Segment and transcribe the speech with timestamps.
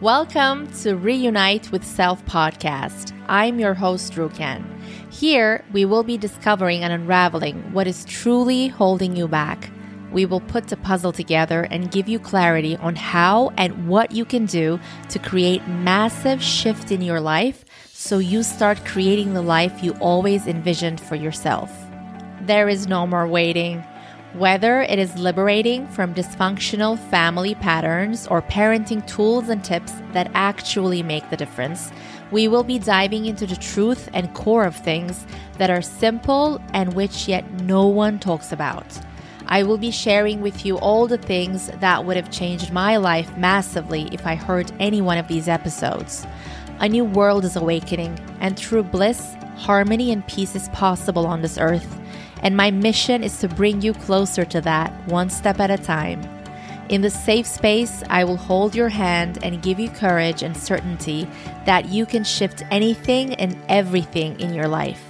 [0.00, 3.12] Welcome to Reunite with Self podcast.
[3.28, 4.64] I'm your host, Ruken.
[5.12, 9.70] Here, we will be discovering and unraveling what is truly holding you back.
[10.10, 14.24] We will put the puzzle together and give you clarity on how and what you
[14.24, 19.84] can do to create massive shift in your life so you start creating the life
[19.84, 21.70] you always envisioned for yourself.
[22.40, 23.84] There is no more waiting.
[24.34, 31.02] Whether it is liberating from dysfunctional family patterns or parenting tools and tips that actually
[31.02, 31.90] make the difference,
[32.30, 35.26] we will be diving into the truth and core of things
[35.58, 38.86] that are simple and which yet no one talks about.
[39.48, 43.36] I will be sharing with you all the things that would have changed my life
[43.36, 46.24] massively if I heard any one of these episodes.
[46.78, 51.58] A new world is awakening, and true bliss, harmony, and peace is possible on this
[51.58, 51.99] earth
[52.42, 56.20] and my mission is to bring you closer to that one step at a time.
[56.90, 61.28] In the safe space, I will hold your hand and give you courage and certainty
[61.64, 65.00] that you can shift anything and everything in your life.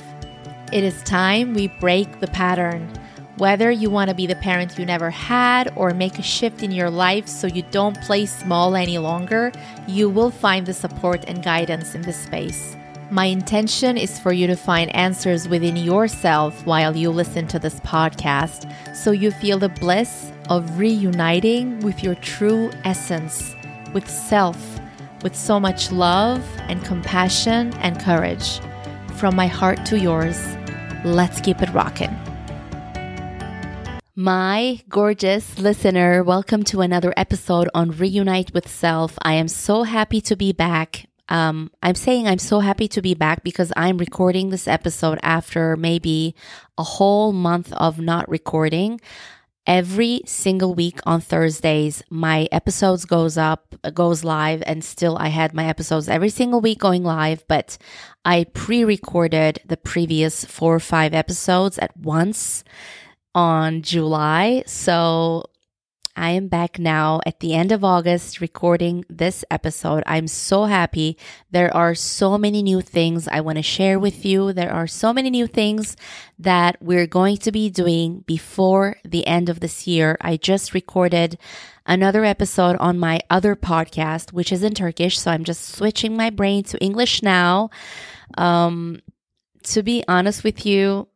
[0.72, 2.92] It is time we break the pattern.
[3.38, 6.70] Whether you want to be the parent you never had or make a shift in
[6.70, 9.50] your life so you don't play small any longer,
[9.88, 12.76] you will find the support and guidance in this space.
[13.12, 17.80] My intention is for you to find answers within yourself while you listen to this
[17.80, 23.56] podcast so you feel the bliss of reuniting with your true essence,
[23.92, 24.78] with self,
[25.24, 28.60] with so much love and compassion and courage.
[29.16, 30.40] From my heart to yours,
[31.04, 32.16] let's keep it rocking.
[34.14, 39.18] My gorgeous listener, welcome to another episode on Reunite with Self.
[39.20, 41.09] I am so happy to be back.
[41.30, 45.76] Um, I'm saying I'm so happy to be back because I'm recording this episode after
[45.76, 46.34] maybe
[46.76, 49.00] a whole month of not recording.
[49.66, 55.54] Every single week on Thursdays, my episodes goes up, goes live, and still I had
[55.54, 57.78] my episodes every single week going live, but
[58.24, 62.64] I pre-recorded the previous four or five episodes at once
[63.34, 64.64] on July.
[64.66, 65.44] So
[66.16, 70.02] I am back now at the end of August recording this episode.
[70.06, 71.16] I'm so happy.
[71.50, 74.52] There are so many new things I want to share with you.
[74.52, 75.96] There are so many new things
[76.38, 80.16] that we're going to be doing before the end of this year.
[80.20, 81.38] I just recorded
[81.86, 85.18] another episode on my other podcast, which is in Turkish.
[85.18, 87.70] So I'm just switching my brain to English now.
[88.36, 89.00] Um,
[89.62, 91.08] to be honest with you,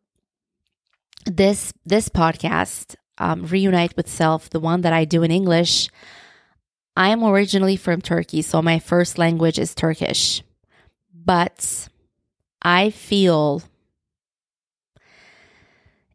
[1.26, 5.88] this this podcast um, Reunite with Self, the one that I do in English,
[6.96, 10.42] I am originally from Turkey, so my first language is Turkish.
[11.12, 11.88] But
[12.62, 13.62] I feel,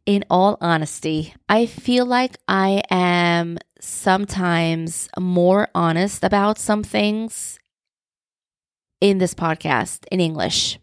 [0.06, 7.58] in all honesty, I feel like I am sometimes more honest about some things
[9.00, 10.78] in this podcast in English.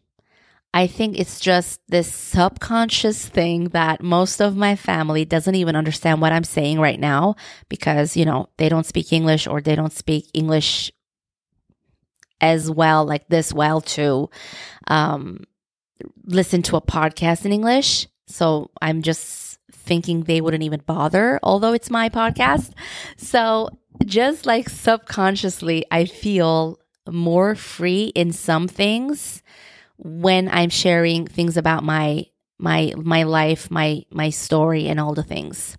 [0.74, 6.22] I think it's just this subconscious thing that most of my family doesn't even understand
[6.22, 7.36] what I'm saying right now
[7.70, 10.92] because, you know, they don't speak English or they don't speak English
[12.42, 14.30] as well, like this well, to
[14.88, 15.44] um,
[16.26, 18.08] listen to a podcast in English.
[18.28, 22.72] So I'm just thinking they wouldn't even bother, although it's my podcast.
[23.16, 23.70] So
[24.06, 26.80] just like subconsciously, I feel
[27.10, 29.42] more free in some things
[29.98, 32.26] when I'm sharing things about my
[32.60, 35.78] my my life, my my story and all the things.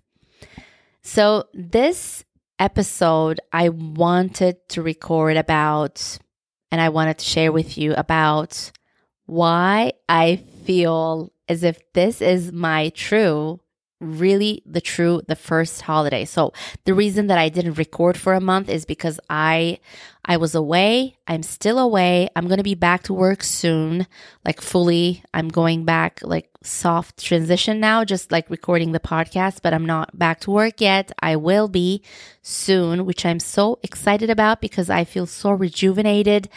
[1.01, 2.23] So this
[2.59, 6.19] episode I wanted to record about
[6.71, 8.71] and I wanted to share with you about
[9.25, 13.59] why I feel as if this is my true
[13.99, 16.25] really the true the first holiday.
[16.25, 16.53] So
[16.85, 19.79] the reason that I didn't record for a month is because I
[20.25, 21.17] I was away.
[21.27, 22.29] I'm still away.
[22.35, 24.05] I'm going to be back to work soon,
[24.45, 25.23] like fully.
[25.33, 30.17] I'm going back like soft transition now, just like recording the podcast, but I'm not
[30.17, 31.11] back to work yet.
[31.21, 32.03] I will be
[32.41, 36.49] soon, which I'm so excited about because I feel so rejuvenated.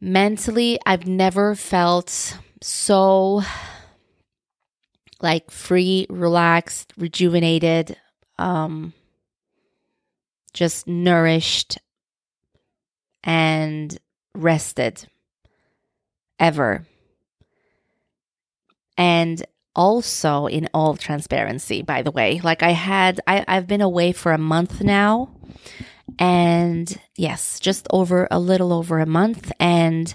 [0.00, 3.42] Mentally, I've never felt so
[5.22, 7.96] like free, relaxed, rejuvenated,
[8.38, 8.92] um,
[10.52, 11.78] just nourished
[13.22, 13.98] and
[14.34, 15.06] rested
[16.38, 16.86] ever.
[18.96, 19.44] And
[19.76, 24.32] also in all transparency, by the way, like I had, I, I've been away for
[24.32, 25.30] a month now.
[26.18, 29.52] And yes, just over a little over a month.
[29.60, 30.14] And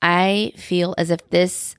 [0.00, 1.76] I feel as if this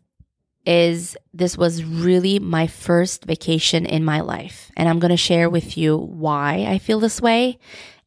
[0.65, 4.71] is this was really my first vacation in my life.
[4.75, 7.59] And I'm going to share with you why I feel this way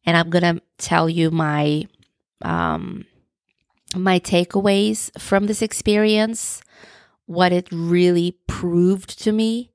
[0.05, 1.87] and I'm going to tell you my
[2.41, 3.05] um
[3.95, 6.61] my takeaways from this experience,
[7.25, 9.71] what it really proved to me.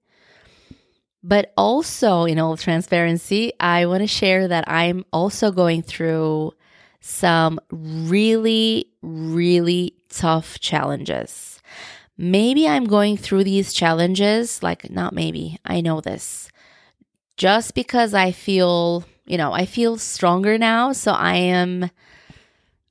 [1.22, 6.52] But also, in all transparency, I want to share that I'm also going through
[7.00, 11.60] some really, really tough challenges.
[12.16, 16.48] Maybe I'm going through these challenges, like, not maybe, I know this.
[17.36, 20.92] Just because I feel, you know, I feel stronger now.
[20.92, 21.90] So I am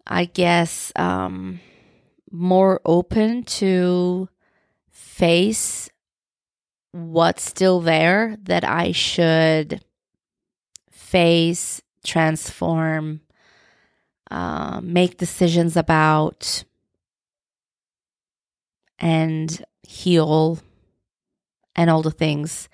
[0.06, 1.60] I guess, um,
[2.31, 4.28] more open to
[4.90, 5.90] face
[6.92, 9.84] what's still there that I should
[10.92, 13.22] face, transform,
[14.30, 16.64] uh, make decisions about,
[19.04, 20.60] and heal,
[21.76, 22.70] and all the things.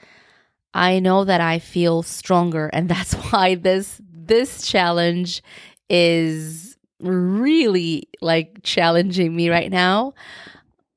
[0.75, 5.41] I know that I feel stronger, and that's why this this challenge
[5.89, 10.13] is really like challenging me right now.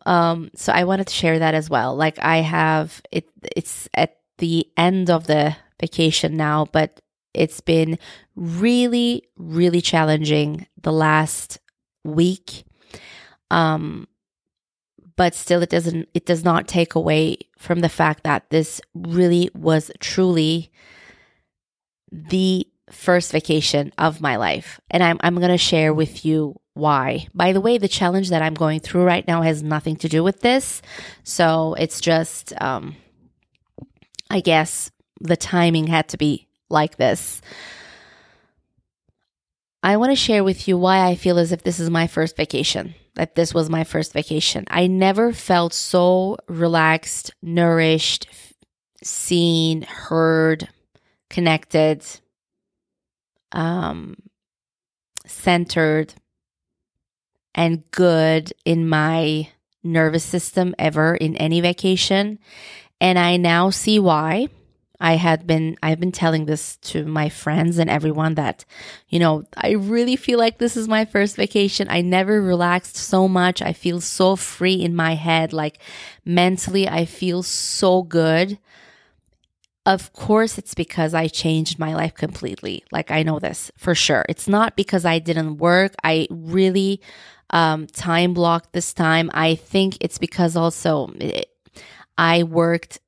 [0.05, 1.97] Um, so I wanted to share that as well.
[1.97, 3.27] Like I have it
[3.57, 7.01] it's at the end of the vacation now, but
[7.33, 7.99] it's been
[8.37, 11.59] really, really challenging the last
[12.05, 12.65] week.
[13.51, 14.09] Um,
[15.17, 19.51] but still it doesn't it does not take away from the fact that this really
[19.55, 20.71] was truly
[22.11, 24.81] the first vacation of my life.
[24.91, 27.27] And I'm, I'm going to share with you why.
[27.35, 30.23] By the way, the challenge that I'm going through right now has nothing to do
[30.23, 30.83] with this.
[31.25, 32.97] So it's just, um,
[34.31, 37.41] I guess the timing had to be like this.
[39.83, 42.37] I want to share with you why I feel as if this is my first
[42.37, 44.65] vacation, that this was my first vacation.
[44.69, 48.29] I never felt so relaxed, nourished,
[49.03, 50.69] seen, heard,
[51.29, 52.05] connected,
[53.51, 54.17] um,
[55.27, 56.15] centered
[57.55, 59.49] and good in my
[59.83, 62.39] nervous system ever in any vacation.
[63.01, 64.49] And I now see why.
[65.03, 68.65] I had been I've been telling this to my friends and everyone that
[69.09, 71.89] you know I really feel like this is my first vacation.
[71.91, 73.61] I never relaxed so much.
[73.61, 75.81] I feel so free in my head like
[76.25, 78.59] mentally I feel so good.
[79.85, 82.85] Of course, it's because I changed my life completely.
[82.93, 84.25] Like, I know this for sure.
[84.29, 85.95] It's not because I didn't work.
[86.05, 87.01] I really
[87.51, 89.29] um, time blocked this time.
[89.35, 91.51] I think it's because also it,
[92.17, 93.01] I worked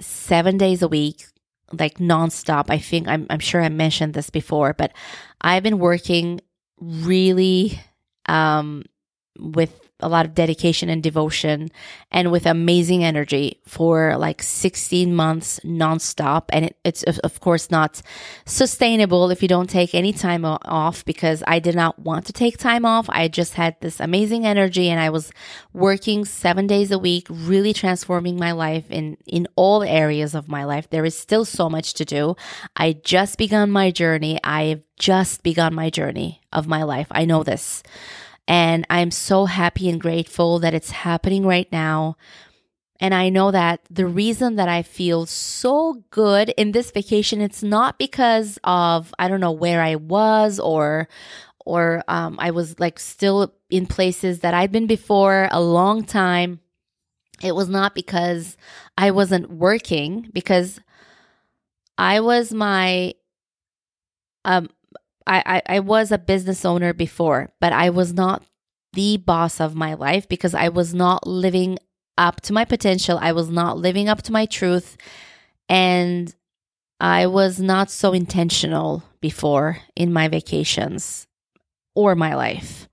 [0.00, 1.26] seven days a week,
[1.72, 2.66] like nonstop.
[2.68, 4.92] I think I'm, I'm sure I mentioned this before, but
[5.40, 6.40] I've been working
[6.80, 7.80] really
[8.26, 8.84] um,
[9.38, 11.70] with a lot of dedication and devotion
[12.10, 16.44] and with amazing energy for like 16 months nonstop.
[16.50, 18.02] And it, it's, of course, not
[18.44, 22.58] sustainable if you don't take any time off because I did not want to take
[22.58, 23.06] time off.
[23.08, 25.32] I just had this amazing energy and I was
[25.72, 30.64] working seven days a week, really transforming my life in, in all areas of my
[30.64, 30.90] life.
[30.90, 32.36] There is still so much to do.
[32.76, 34.38] I just begun my journey.
[34.44, 37.08] I've just begun my journey of my life.
[37.10, 37.82] I know this.
[38.46, 42.16] And I'm so happy and grateful that it's happening right now.
[43.00, 47.62] And I know that the reason that I feel so good in this vacation, it's
[47.62, 51.08] not because of, I don't know, where I was or,
[51.64, 56.60] or um, I was like still in places that I'd been before a long time.
[57.42, 58.56] It was not because
[58.96, 60.80] I wasn't working, because
[61.98, 63.14] I was my
[64.44, 64.68] um
[65.26, 68.42] I, I, I was a business owner before, but I was not
[68.92, 71.78] the boss of my life because I was not living
[72.16, 73.18] up to my potential.
[73.20, 74.96] I was not living up to my truth.
[75.68, 76.34] And
[77.00, 81.26] I was not so intentional before in my vacations
[81.94, 82.88] or my life.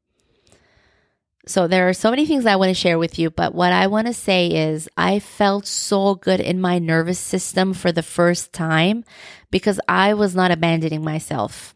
[1.48, 3.88] So there are so many things I want to share with you, but what I
[3.88, 8.54] want to say is I felt so good in my nervous system for the first
[8.54, 9.04] time
[9.50, 11.76] because I was not abandoning myself.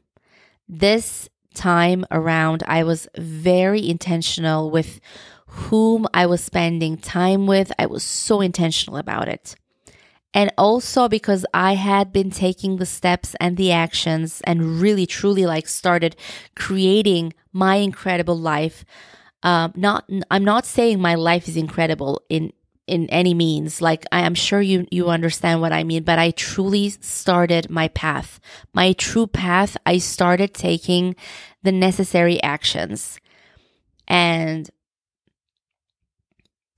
[0.67, 4.99] This time around, I was very intentional with
[5.47, 7.71] whom I was spending time with.
[7.79, 9.55] I was so intentional about it.
[10.33, 15.45] And also because I had been taking the steps and the actions and really truly
[15.45, 16.17] like started
[16.57, 18.83] creating my incredible life.
[19.43, 22.51] Um, not, I'm not saying my life is incredible in
[22.87, 23.81] in any means.
[23.81, 27.87] Like I am sure you you understand what I mean, but I truly started my
[27.89, 28.39] path.
[28.73, 31.15] My true path, I started taking
[31.63, 33.19] the necessary actions.
[34.07, 34.69] And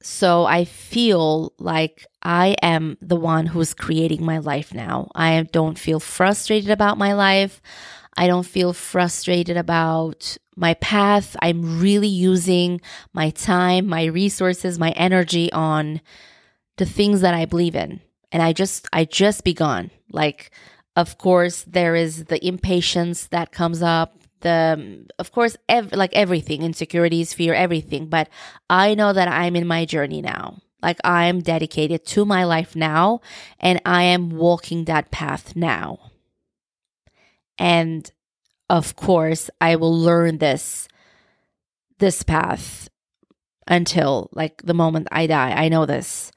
[0.01, 5.09] so I feel like I am the one who's creating my life now.
[5.13, 7.61] I don't feel frustrated about my life.
[8.15, 11.35] I don't feel frustrated about my path.
[11.41, 12.81] I'm really using
[13.13, 16.01] my time, my resources, my energy on
[16.77, 18.01] the things that I believe in.
[18.31, 19.91] And I just, I just begun.
[20.11, 20.51] Like,
[20.95, 24.15] of course, there is the impatience that comes up.
[24.41, 28.07] The, of course, ev- like everything, insecurities, fear, everything.
[28.07, 28.29] But
[28.69, 30.61] I know that I'm in my journey now.
[30.81, 33.21] Like I am dedicated to my life now
[33.59, 36.11] and I am walking that path now.
[37.57, 38.09] And
[38.69, 40.87] of course, I will learn this
[41.99, 42.89] this path
[43.67, 45.51] until like the moment I die.
[45.51, 46.31] I know this.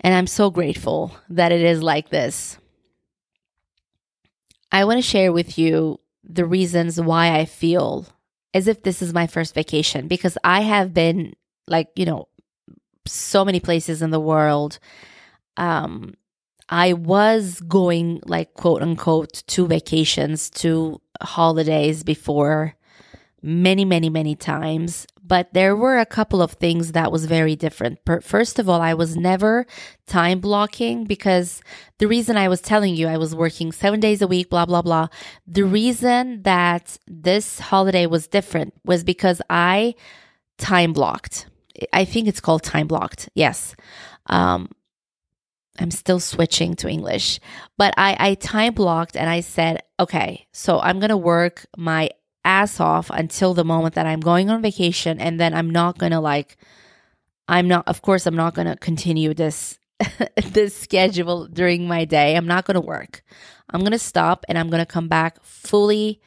[0.00, 2.56] And I'm so grateful that it is like this.
[4.70, 8.06] I want to share with you the reasons why I feel
[8.54, 11.34] as if this is my first vacation because I have been
[11.66, 12.28] like, you know,
[13.06, 14.78] so many places in the world.
[15.56, 16.14] Um,
[16.68, 22.74] I was going like quote unquote to vacations, to holidays before
[23.42, 25.06] many, many, many times.
[25.22, 27.98] But there were a couple of things that was very different.
[28.22, 29.66] First of all, I was never
[30.06, 31.60] time blocking because
[31.98, 34.80] the reason I was telling you I was working seven days a week, blah, blah,
[34.80, 35.08] blah.
[35.46, 39.94] The reason that this holiday was different was because I
[40.56, 41.46] time blocked.
[41.92, 43.28] I think it's called time blocked.
[43.34, 43.76] Yes.
[44.26, 44.70] Um,
[45.78, 47.40] I'm still switching to English,
[47.76, 52.10] but I, I time blocked and I said, okay, so I'm going to work my
[52.44, 55.20] ass off until the moment that I'm going on vacation.
[55.20, 56.56] And then I'm not going to like,
[57.46, 59.78] I'm not, of course, I'm not going to continue this,
[60.44, 62.36] this schedule during my day.
[62.36, 63.22] I'm not going to work.
[63.70, 66.20] I'm going to stop and I'm going to come back fully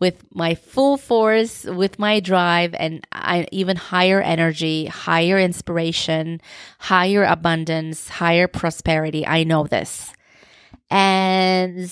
[0.00, 6.40] with my full force, with my drive, and I, even higher energy, higher inspiration,
[6.78, 9.26] higher abundance, higher prosperity.
[9.26, 10.12] I know this.
[10.90, 11.90] And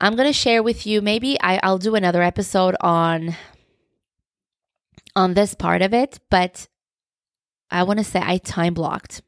[0.00, 3.36] I'm going to share with you, maybe I, I'll do another episode on
[5.16, 6.68] on this part of it, but
[7.70, 9.22] I want to say I time blocked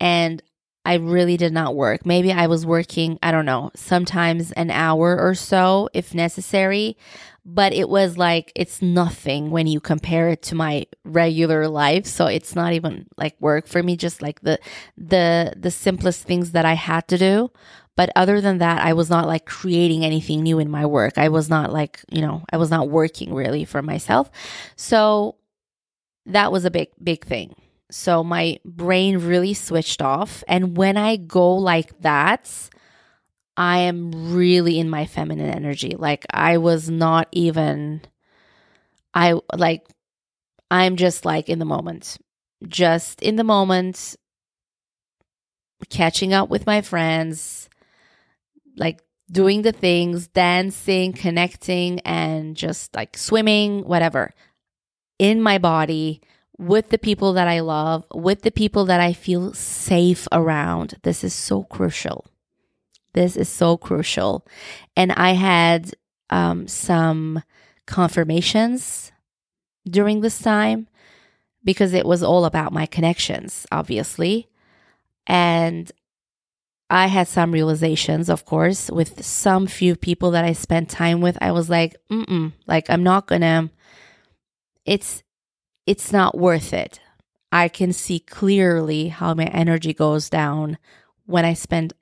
[0.00, 0.42] and
[0.86, 2.06] I really did not work.
[2.06, 6.96] Maybe I was working, I don't know, sometimes an hour or so if necessary,
[7.44, 12.06] but it was like it's nothing when you compare it to my regular life.
[12.06, 14.60] So it's not even like work for me, just like the
[14.96, 17.50] the the simplest things that I had to do.
[17.96, 21.18] But other than that, I was not like creating anything new in my work.
[21.18, 24.30] I was not like, you know, I was not working really for myself.
[24.76, 25.36] So
[26.26, 27.56] that was a big, big thing.
[27.90, 30.42] So my brain really switched off.
[30.48, 32.50] And when I go like that,
[33.56, 35.94] I am really in my feminine energy.
[35.96, 38.02] Like I was not even,
[39.14, 39.86] I like,
[40.70, 42.18] I'm just like in the moment,
[42.66, 44.16] just in the moment,
[45.88, 47.68] catching up with my friends,
[48.76, 49.00] like
[49.30, 54.34] doing the things, dancing, connecting, and just like swimming, whatever
[55.18, 56.20] in my body
[56.58, 60.94] with the people that I love, with the people that I feel safe around.
[61.02, 62.26] This is so crucial.
[63.12, 64.46] This is so crucial.
[64.96, 65.92] And I had
[66.30, 67.42] um, some
[67.86, 69.12] confirmations
[69.88, 70.88] during this time
[71.64, 74.48] because it was all about my connections, obviously.
[75.26, 75.90] And
[76.88, 81.36] I had some realizations, of course, with some few people that I spent time with.
[81.40, 83.70] I was like, mm like, I'm not gonna,
[84.84, 85.22] it's,
[85.86, 87.00] it's not worth it.
[87.52, 90.78] I can see clearly how my energy goes down
[91.26, 91.92] when I spend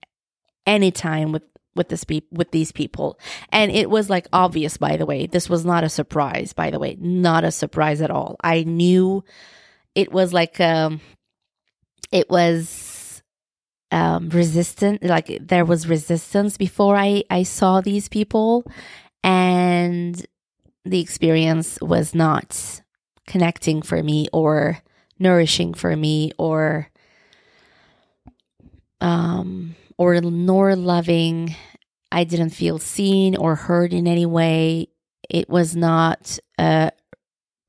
[0.67, 1.43] any time with
[1.77, 3.19] with this pe- with these people.
[3.51, 5.27] And it was like obvious by the way.
[5.27, 6.97] This was not a surprise by the way.
[6.99, 8.37] Not a surprise at all.
[8.43, 9.25] I knew
[9.95, 11.01] it was like um
[12.11, 13.23] it was
[13.91, 18.65] um resistant like there was resistance before I I saw these people
[19.23, 20.25] and
[20.85, 22.83] the experience was not
[23.27, 24.79] connecting for me or
[25.19, 26.89] nourishing for me or
[29.01, 31.55] um or nor loving.
[32.11, 34.89] I didn't feel seen or heard in any way.
[35.29, 36.91] It was not uh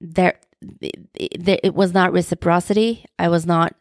[0.02, 0.40] there
[0.82, 3.06] it, it was not reciprocity.
[3.20, 3.76] I was not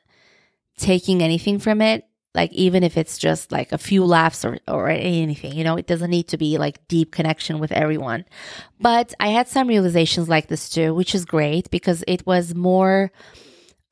[0.76, 2.04] taking anything from it
[2.34, 5.86] like even if it's just like a few laughs or, or anything you know it
[5.86, 8.24] doesn't need to be like deep connection with everyone.
[8.80, 13.12] But i had some realizations like this too which is great because it was more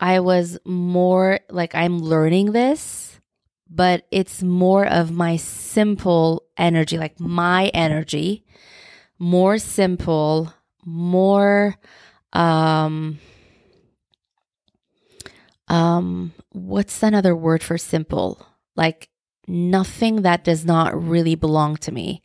[0.00, 3.20] i was more like i'm learning this
[3.70, 8.44] but it's more of my simple energy like my energy
[9.18, 10.52] more simple
[10.84, 11.76] more
[12.32, 13.18] um
[15.72, 19.08] um what's another word for simple like
[19.48, 22.22] nothing that does not really belong to me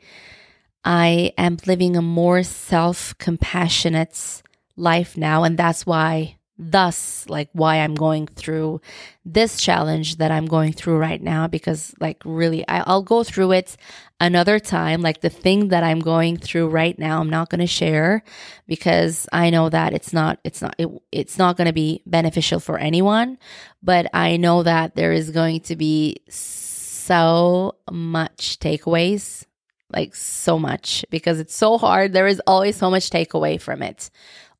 [0.87, 4.41] I am living a more self compassionate
[4.77, 5.43] life now.
[5.43, 8.81] And that's why, thus, like, why I'm going through
[9.25, 11.47] this challenge that I'm going through right now.
[11.47, 13.77] Because, like, really, I, I'll go through it
[14.19, 15.01] another time.
[15.01, 18.23] Like, the thing that I'm going through right now, I'm not going to share
[18.67, 22.59] because I know that it's not, it's not, it, it's not going to be beneficial
[22.59, 23.37] for anyone.
[23.83, 29.45] But I know that there is going to be so much takeaways
[29.91, 32.13] like so much because it's so hard.
[32.13, 34.09] There is always so much takeaway from it,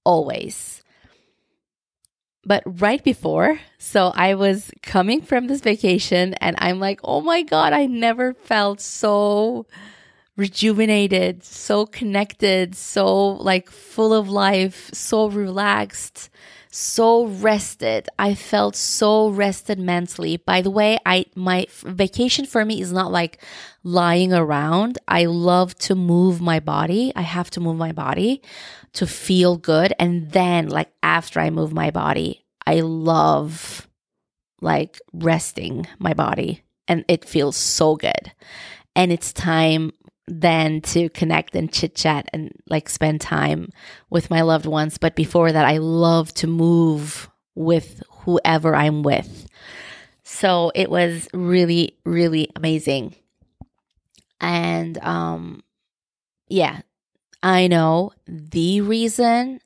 [0.04, 0.77] always.
[2.48, 7.42] But right before, so I was coming from this vacation and I'm like, oh my
[7.42, 9.66] God, I never felt so
[10.38, 16.30] rejuvenated, so connected, so like full of life, so relaxed
[16.70, 18.08] so rested.
[18.20, 20.38] I felt so rested mentally.
[20.38, 23.42] By the way, I my vacation for me is not like
[23.84, 25.00] lying around.
[25.08, 27.12] I love to move my body.
[27.16, 28.42] I have to move my body
[28.98, 33.88] to feel good and then like after I move my body, I love
[34.60, 38.32] like resting my body and it feels so good.
[38.96, 39.92] And it's time
[40.28, 43.70] then to connect and chit chat and like spend time
[44.10, 44.98] with my loved ones.
[44.98, 49.48] But before that, I love to move with whoever I'm with.
[50.24, 53.16] So it was really, really amazing.
[54.42, 55.64] And um,
[56.50, 56.82] yeah,
[57.44, 59.60] I know the reason,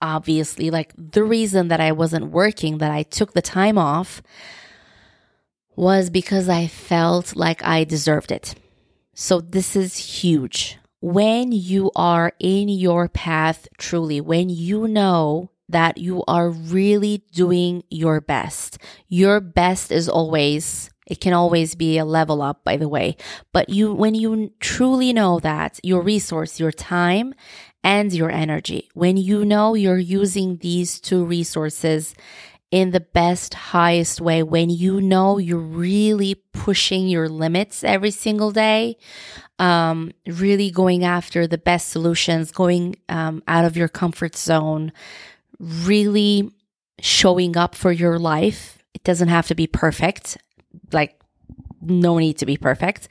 [0.00, 4.22] obviously, like the reason that I wasn't working, that I took the time off
[5.76, 8.54] was because I felt like I deserved it.
[9.14, 10.78] So this is huge.
[11.00, 17.82] When you are in your path truly, when you know that you are really doing
[17.90, 18.78] your best,
[19.08, 23.16] your best is always it can always be a level up by the way
[23.52, 27.34] but you when you truly know that your resource your time
[27.84, 32.14] and your energy when you know you're using these two resources
[32.72, 38.50] in the best, highest way when you know you're really pushing your limits every single
[38.50, 38.96] day,
[39.58, 44.90] um, really going after the best solutions, going um, out of your comfort zone,
[45.60, 46.50] really
[46.98, 48.82] showing up for your life.
[48.94, 50.38] It doesn't have to be perfect,
[50.92, 51.18] like,
[51.80, 53.08] no need to be perfect.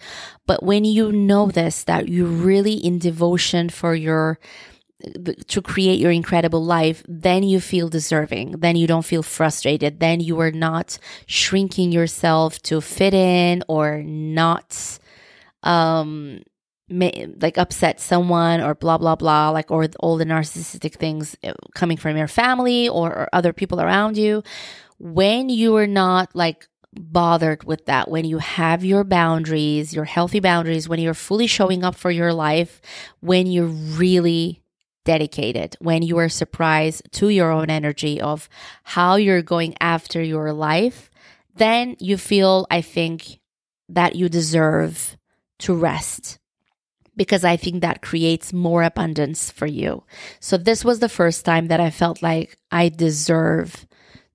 [0.47, 4.39] But when you know this, that you're really in devotion for your
[5.47, 8.51] to create your incredible life, then you feel deserving.
[8.59, 9.99] Then you don't feel frustrated.
[9.99, 14.99] Then you are not shrinking yourself to fit in or not,
[15.63, 16.41] um,
[16.89, 21.95] like upset someone or blah blah blah like or all the narcissistic things uh, coming
[21.95, 24.43] from your family or, or other people around you
[24.99, 30.41] when you are not like bothered with that when you have your boundaries your healthy
[30.41, 32.81] boundaries when you're fully showing up for your life
[33.21, 34.61] when you're really
[35.03, 38.47] dedicated, when you are surprised to your own energy of
[38.83, 41.09] how you're going after your life,
[41.55, 43.39] then you feel, I think,
[43.89, 45.17] that you deserve
[45.59, 46.39] to rest
[47.15, 50.03] because I think that creates more abundance for you.
[50.39, 53.85] So, this was the first time that I felt like I deserve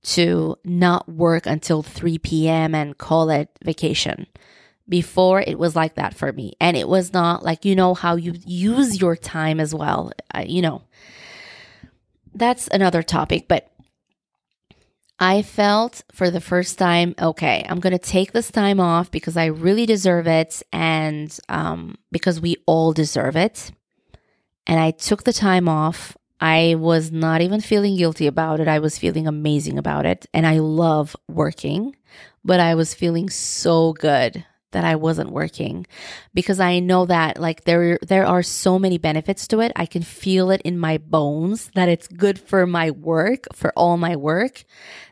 [0.06, 2.74] to not work until 3 p.m.
[2.74, 4.26] and call it vacation.
[4.88, 6.52] Before it was like that for me.
[6.60, 10.44] And it was not like you know how you use your time as well uh,
[10.46, 10.82] you know.
[12.34, 13.70] That's another topic but
[15.18, 19.46] i felt for the first time okay i'm gonna take this time off because i
[19.46, 23.70] really deserve it and um, because we all deserve it.
[24.66, 28.78] And i took the time off i was not even feeling guilty about it i
[28.78, 31.94] was feeling amazing about it and i love working
[32.44, 34.44] but i was feeling so good
[34.76, 35.86] that I wasn't working
[36.34, 39.72] because I know that like there there are so many benefits to it.
[39.74, 43.96] I can feel it in my bones that it's good for my work, for all
[43.96, 44.64] my work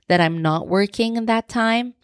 [0.09, 1.95] that I'm not working in that time.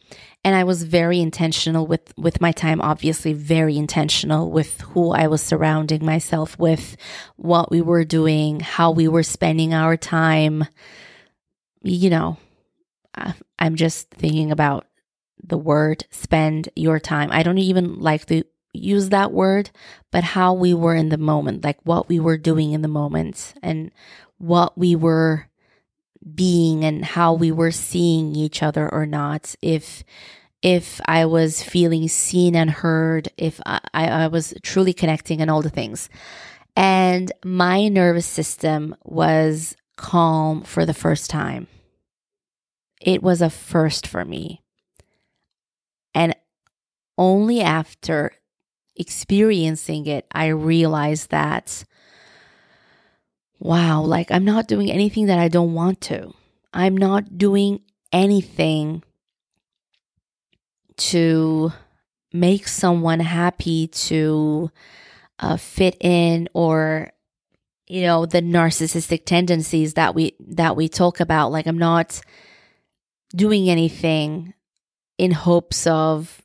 [0.43, 5.27] And I was very intentional with with my time obviously very intentional with who I
[5.27, 6.97] was surrounding myself with,
[7.37, 10.65] what we were doing, how we were spending our time.
[11.83, 12.39] You know,
[13.59, 14.87] I'm just thinking about
[15.43, 17.31] the word spend your time.
[17.33, 19.71] I don't even like to use that word,
[20.11, 23.55] but how we were in the moment, like what we were doing in the moment
[23.63, 23.91] and
[24.39, 25.50] what we were
[26.35, 29.55] being and how we were seeing each other or not.
[29.63, 30.05] If
[30.63, 35.63] if I was feeling seen and heard, if I, I was truly connecting and all
[35.63, 36.11] the things.
[36.77, 41.67] And my nervous system was calm for the first time.
[43.01, 44.63] It was a first for me.
[46.15, 46.37] And
[47.17, 48.33] only after
[48.97, 51.85] experiencing it, I realized that,
[53.61, 56.33] wow, like I'm not doing anything that I don't want to.
[56.73, 57.81] I'm not doing
[58.13, 59.05] anything
[60.97, 61.73] to
[62.33, 64.71] make someone happy to
[65.39, 67.11] uh, fit in or
[67.87, 72.21] you know the narcissistic tendencies that we that we talk about like i'm not
[73.35, 74.55] doing anything
[75.19, 76.43] in hopes of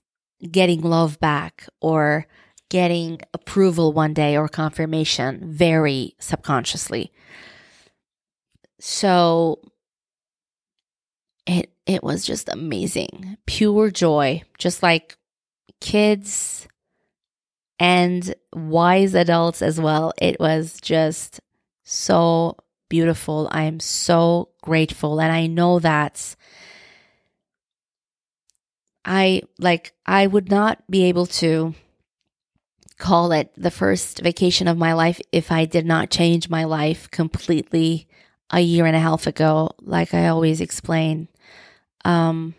[0.50, 2.26] getting love back or
[2.70, 7.12] getting approval one day or confirmation very subconsciously
[8.80, 9.60] so
[11.46, 15.18] it it was just amazing pure joy just like
[15.80, 16.68] kids
[17.80, 20.14] and wise adults as well.
[20.22, 21.40] It was just
[21.84, 22.58] so
[22.90, 23.50] beautiful.
[23.52, 25.20] I am so grateful.
[25.20, 26.36] And I know that
[29.04, 31.76] I like, I would not be able to
[32.98, 37.10] call it the first vacation of my life if I did not change my life
[37.12, 38.08] completely
[38.52, 41.28] a year and a half ago, like I always explain.
[42.04, 42.56] Um,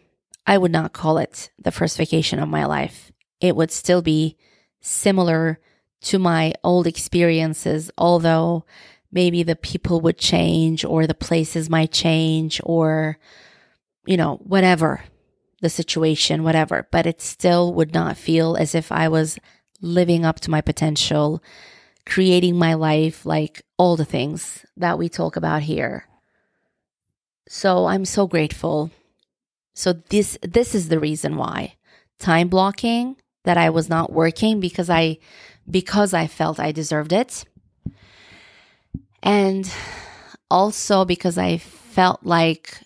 [0.47, 3.13] I would not call it the first vacation of my life.
[3.41, 4.37] It would still be
[4.81, 5.59] similar
[6.03, 8.65] to my old experiences, although
[9.11, 13.19] maybe the people would change or the places might change or,
[14.05, 15.05] you know, whatever
[15.63, 16.87] the situation, whatever.
[16.91, 19.39] But it still would not feel as if I was
[19.81, 21.43] living up to my potential,
[22.07, 26.07] creating my life, like all the things that we talk about here.
[27.49, 28.91] So I'm so grateful.
[29.75, 31.77] So this this is the reason why
[32.19, 35.19] time blocking that I was not working because I
[35.71, 37.45] because I felt I deserved it.
[39.23, 39.71] And
[40.51, 42.81] also because I felt like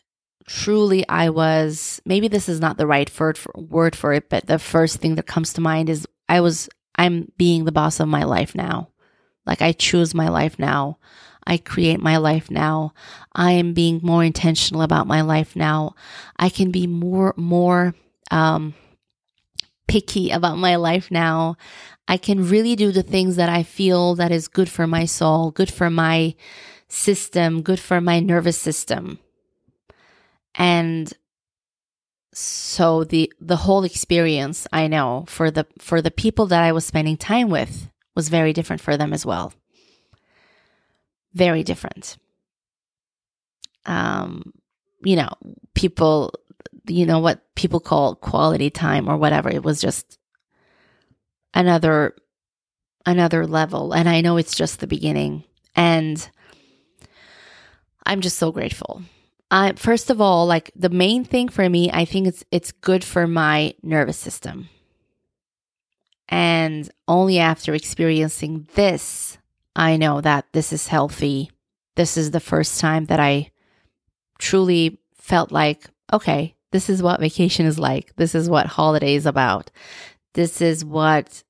[0.46, 4.46] truly I was maybe this is not the right word for, word for it, but
[4.46, 6.68] the first thing that comes to mind is I was
[7.00, 8.90] I'm being the boss of my life now.
[9.46, 10.98] Like I choose my life now.
[11.46, 12.92] I create my life now.
[13.34, 15.94] I am being more intentional about my life now.
[16.36, 17.94] I can be more more
[18.30, 18.74] um
[19.88, 21.56] picky about my life now.
[22.06, 25.52] I can really do the things that I feel that is good for my soul,
[25.52, 26.34] good for my
[26.86, 29.20] system, good for my nervous system.
[30.54, 31.10] And
[32.32, 36.84] so the the whole experience I know for the for the people that I was
[36.84, 39.52] spending time with was very different for them as well.
[41.34, 42.16] Very different.
[43.86, 44.52] Um
[45.02, 45.30] you know,
[45.74, 46.32] people
[46.86, 49.50] you know, what people call quality time or whatever.
[49.50, 50.18] It was just
[51.54, 52.14] another,
[53.06, 53.92] another level.
[53.92, 55.44] And I know it's just the beginning.
[55.76, 56.28] And
[58.04, 59.02] I'm just so grateful.
[59.50, 63.26] First of all, like the main thing for me, I think it's it's good for
[63.26, 64.68] my nervous system.
[66.28, 69.38] And only after experiencing this,
[69.74, 71.50] I know that this is healthy.
[71.96, 73.50] This is the first time that I
[74.38, 78.14] truly felt like, okay, this is what vacation is like.
[78.14, 79.72] This is what holiday is about.
[80.34, 81.42] This is what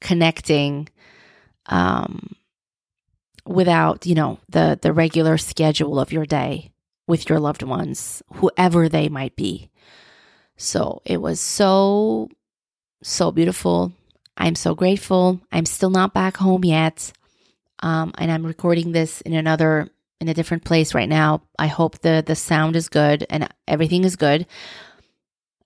[0.00, 0.88] connecting
[1.66, 2.34] um,
[3.44, 6.72] without, you know, the the regular schedule of your day
[7.06, 9.70] with your loved ones, whoever they might be.
[10.56, 12.28] So it was so
[13.02, 13.92] so beautiful.
[14.36, 15.40] I'm so grateful.
[15.52, 17.12] I'm still not back home yet.
[17.80, 19.88] Um, and I'm recording this in another
[20.20, 21.42] in a different place right now.
[21.58, 24.46] I hope the the sound is good and everything is good.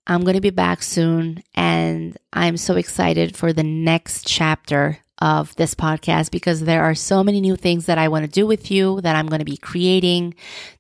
[0.07, 5.55] I'm going to be back soon and I'm so excited for the next chapter of
[5.57, 8.71] this podcast because there are so many new things that I want to do with
[8.71, 10.35] you that I'm going to be creating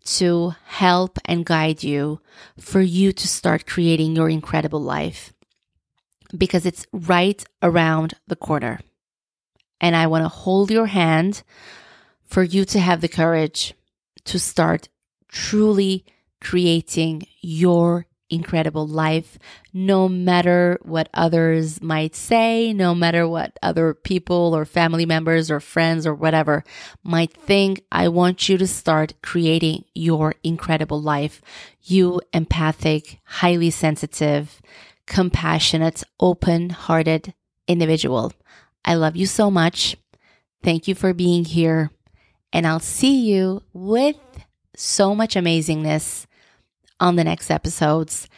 [0.04, 2.20] to help and guide you
[2.58, 5.32] for you to start creating your incredible life
[6.36, 8.80] because it's right around the corner.
[9.80, 11.42] And I want to hold your hand
[12.24, 13.74] for you to have the courage
[14.24, 14.88] to start
[15.28, 16.04] truly
[16.40, 19.38] creating your incredible life,
[19.72, 25.60] no matter what others might say, no matter what other people or family members or
[25.60, 26.64] friends or whatever
[27.02, 27.82] might think.
[27.90, 31.42] I want you to start creating your incredible life.
[31.82, 34.60] You empathic, highly sensitive,
[35.06, 37.34] compassionate, open hearted
[37.66, 38.32] individual.
[38.84, 39.96] I love you so much.
[40.62, 41.90] Thank you for being here.
[42.52, 44.16] And I'll see you with
[44.74, 46.26] so much amazingness
[47.00, 48.28] on the next episodes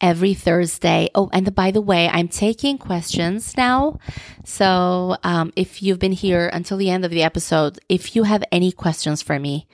[0.00, 1.08] every Thursday.
[1.14, 3.98] Oh, and by the way, I'm taking questions now.
[4.44, 8.42] So um, if you've been here until the end of the episode, if you have
[8.50, 9.66] any questions for me,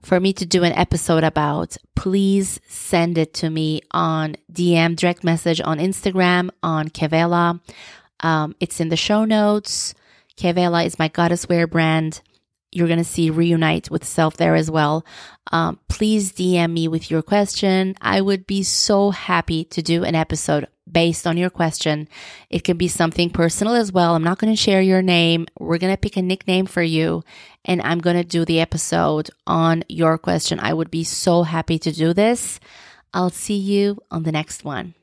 [0.00, 5.24] for me to do an episode about, please send it to me on DM direct
[5.24, 7.60] message on Instagram on Khewella.
[8.20, 9.94] Um, it's in the show notes.
[10.36, 12.20] Khewella is my goddess wear brand.
[12.74, 15.04] You're going to see Reunite with Self there as well.
[15.52, 17.94] Um, please DM me with your question.
[18.00, 22.08] I would be so happy to do an episode based on your question.
[22.50, 24.14] It can be something personal as well.
[24.14, 25.46] I'm not going to share your name.
[25.58, 27.22] We're going to pick a nickname for you
[27.64, 30.60] and I'm going to do the episode on your question.
[30.60, 32.60] I would be so happy to do this.
[33.12, 34.94] I'll see you on the next one.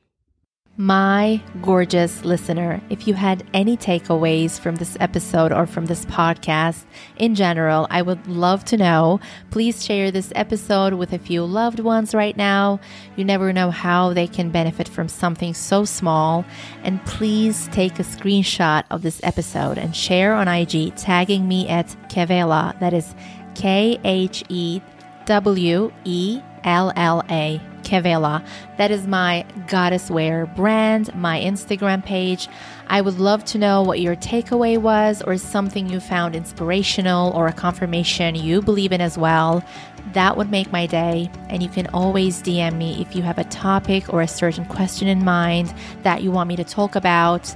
[0.78, 6.86] My gorgeous listener, if you had any takeaways from this episode or from this podcast
[7.16, 9.20] in general, I would love to know.
[9.50, 12.80] Please share this episode with a few loved ones right now.
[13.16, 16.42] You never know how they can benefit from something so small.
[16.84, 21.88] And please take a screenshot of this episode and share on IG, tagging me at
[22.08, 22.80] Khewella.
[22.80, 23.14] That is
[23.54, 24.80] K H E
[25.26, 27.60] W E L L A.
[27.82, 28.44] Khewella.
[28.78, 32.48] That is my goddess wear brand, my Instagram page.
[32.88, 37.48] I would love to know what your takeaway was or something you found inspirational or
[37.48, 39.64] a confirmation you believe in as well.
[40.12, 41.30] That would make my day.
[41.48, 45.08] And you can always DM me if you have a topic or a certain question
[45.08, 47.54] in mind that you want me to talk about.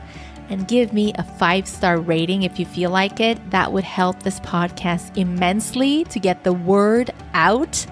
[0.49, 3.51] And give me a five star rating if you feel like it.
[3.51, 7.85] That would help this podcast immensely to get the word out.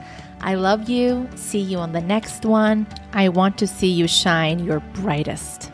[0.45, 1.27] I love you.
[1.37, 2.87] See you on the next one.
[3.15, 5.73] I want to see you shine your brightest.